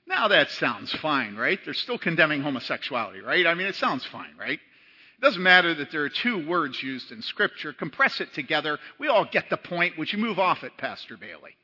[0.07, 1.59] Now that sounds fine, right?
[1.64, 3.47] They're still condemning homosexuality, right?
[3.47, 4.59] I mean, it sounds fine, right?
[4.59, 7.72] It doesn't matter that there are two words used in Scripture.
[7.72, 8.78] Compress it together.
[8.99, 9.97] We all get the point.
[9.97, 11.57] Would you move off it, Pastor Bayly?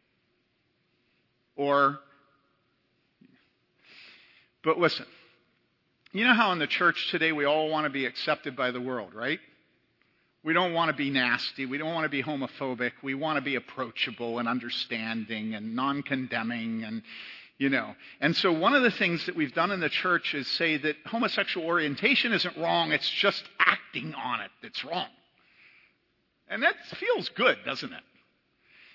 [1.57, 1.99] Or
[4.63, 5.07] but listen,
[6.13, 8.81] you know how in the church today we all want to be accepted by the
[8.81, 9.41] world, right?
[10.43, 11.67] We don't want to be nasty.
[11.67, 12.93] We don't want to be homophobic.
[13.03, 17.03] We want to be approachable and understanding and non condemning and,
[17.59, 17.95] you know.
[18.21, 20.97] And so one of the things that we've done in the church is say that
[21.07, 25.09] homosexual orientation isn't wrong, it's just acting on it that's wrong.
[26.49, 28.03] And that feels good, doesn't it?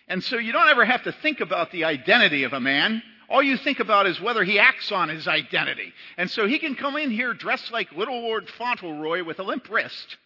[0.07, 3.01] And so you don't ever have to think about the identity of a man.
[3.29, 5.93] All you think about is whether he acts on his identity.
[6.17, 9.69] And so he can come in here dressed like little Lord Fauntleroy with a limp
[9.69, 10.17] wrist,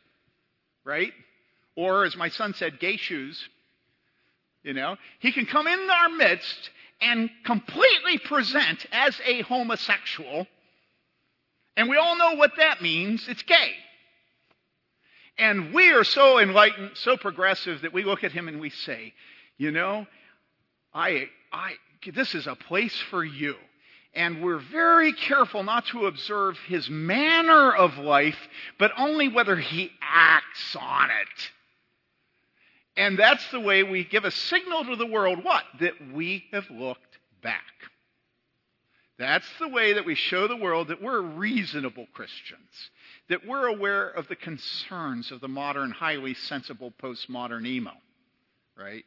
[0.83, 1.13] right?
[1.75, 3.47] Or, as my son said, gay shoes.
[4.63, 6.69] You know, he can come in our midst
[7.01, 10.47] and completely present as a homosexual.
[11.77, 13.71] And we all know what that means it's gay.
[15.37, 19.13] And we are so enlightened, so progressive that we look at him and we say,
[19.57, 20.05] you know,
[20.93, 21.75] I, I,
[22.13, 23.55] this is a place for you.
[24.13, 28.37] And we're very careful not to observe his manner of life,
[28.79, 31.51] but only whether he acts on it.
[32.97, 35.63] And that's the way we give a signal to the world what?
[35.79, 37.61] That we have looked back.
[39.19, 42.89] That's the way that we show the world that we're reasonable Christians,
[43.27, 47.91] that we're aware of the concerns of the modern, highly sensible postmodern emo,
[48.77, 49.03] right?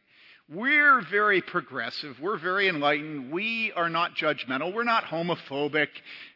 [0.49, 2.20] We're very progressive.
[2.20, 3.32] We're very enlightened.
[3.32, 4.74] We are not judgmental.
[4.74, 5.88] We're not homophobic.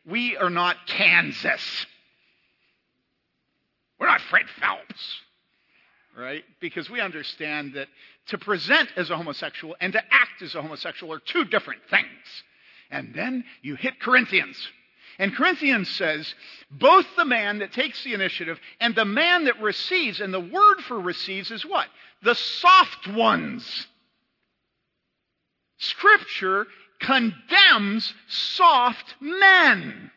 [0.07, 1.87] We are not Kansas.
[3.99, 5.21] We're not Fred Phelps.
[6.17, 6.45] right?
[6.61, 7.89] Because we understand that
[8.29, 12.43] to present as a homosexual and to act as a homosexual are two different things.
[12.91, 14.57] And then you hit Corinthians.
[15.19, 16.35] And Corinthians says,
[16.71, 20.81] both the man that takes the initiative and the man that receives, and the word
[20.87, 21.87] for receives is what?
[22.23, 23.87] The soft ones.
[25.79, 26.66] Scripture
[27.01, 30.11] condemns soft men.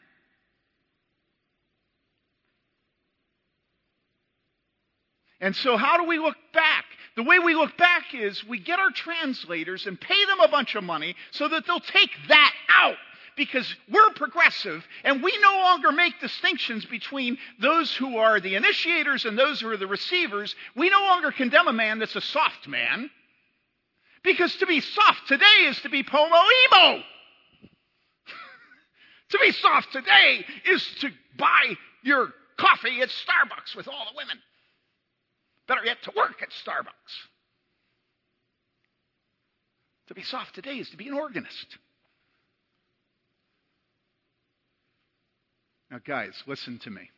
[5.42, 6.86] And so, how do we look back?
[7.16, 10.76] The way we look back is we get our translators and pay them a bunch
[10.76, 12.98] of money so that they'll take that out
[13.38, 19.24] because we're progressive and we no longer make distinctions between those who are the initiators
[19.24, 20.56] and those who are the receivers.
[20.76, 23.10] We no longer condemn a man that's a soft man
[24.24, 27.02] because to be soft today is to be pomo emo.
[29.30, 34.38] to be soft today is to buy your coffee at Starbucks with all the women.
[35.68, 37.28] Better yet, to work at Starbucks.
[40.08, 41.78] To be soft today is to be an organist.
[45.92, 47.10] Now, guys, listen to me.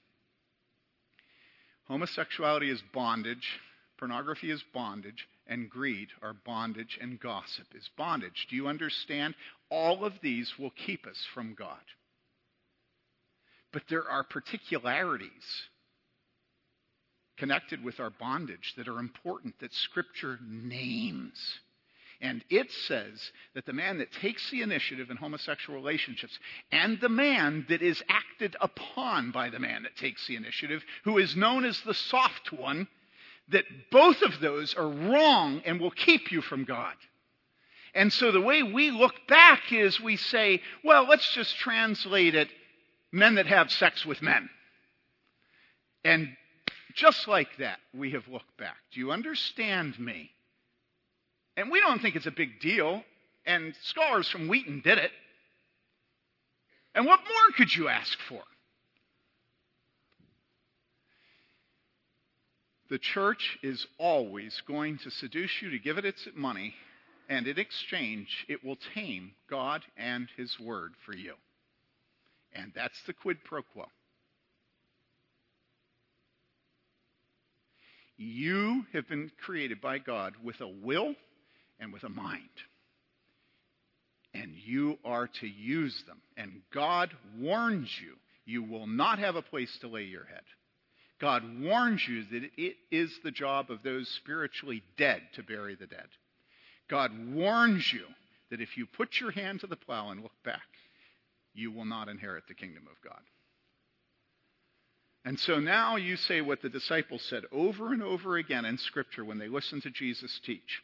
[1.87, 3.59] Homosexuality is bondage,
[3.97, 8.47] pornography is bondage, and greed are bondage, and gossip is bondage.
[8.49, 9.35] Do you understand?
[9.69, 11.81] All of these will keep us from God.
[13.73, 15.69] But there are particularities
[17.37, 21.39] connected with our bondage that are important that Scripture names.
[22.21, 26.37] And it says that the man that takes the initiative in homosexual relationships
[26.71, 31.17] and the man that is acted upon by the man that takes the initiative, who
[31.17, 32.87] is known as the soft one,
[33.51, 36.95] that both of those are wrong and will keep you from God.
[37.93, 42.49] And so the way we look back is we say, well, let's just translate it
[43.11, 44.49] men that have sex with men.
[46.03, 46.29] And
[46.93, 48.77] just like that, we have looked back.
[48.93, 50.31] Do you understand me?
[51.57, 53.03] And we don't think it's a big deal,
[53.45, 55.11] and scholars from Wheaton did it.
[56.95, 58.41] And what more could you ask for?
[62.91, 66.73] The church is always going to seduce you to give it its money,
[67.29, 71.35] and in exchange, it will tame God and His Word for you.
[72.51, 73.85] And that's the quid pro quo.
[78.17, 81.15] You have been created by God with a will
[81.79, 82.43] and with a mind.
[84.33, 86.21] And you are to use them.
[86.35, 90.43] And God warns you, you will not have a place to lay your head.
[91.21, 95.85] God warns you that it is the job of those spiritually dead to bury the
[95.85, 96.07] dead.
[96.89, 98.05] God warns you
[98.49, 100.61] that if you put your hand to the plow and look back,
[101.53, 103.21] you will not inherit the kingdom of God.
[105.23, 109.23] And so now you say what the disciples said over and over again in Scripture
[109.23, 110.81] when they listened to Jesus teach.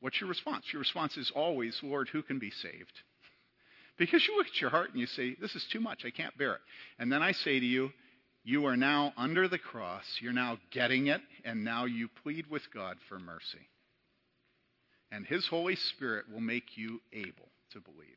[0.00, 0.66] What's your response?
[0.70, 2.74] Your response is always, Lord, who can be saved?
[3.98, 6.06] Because you look at your heart and you say, This is too much.
[6.06, 6.60] I can't bear it.
[6.98, 7.90] And then I say to you,
[8.42, 10.04] You are now under the cross.
[10.20, 11.20] You're now getting it.
[11.44, 13.68] And now you plead with God for mercy.
[15.12, 18.08] And His Holy Spirit will make you able to believe.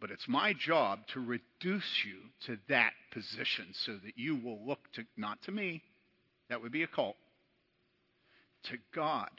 [0.00, 4.80] But it's my job to reduce you to that position so that you will look
[4.94, 5.82] to, not to me,
[6.48, 7.16] that would be a cult,
[8.64, 9.30] to God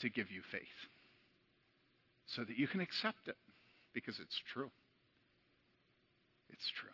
[0.00, 0.60] to give you faith
[2.34, 3.36] so that you can accept it
[3.92, 4.70] because it's true.
[6.50, 6.90] It's true.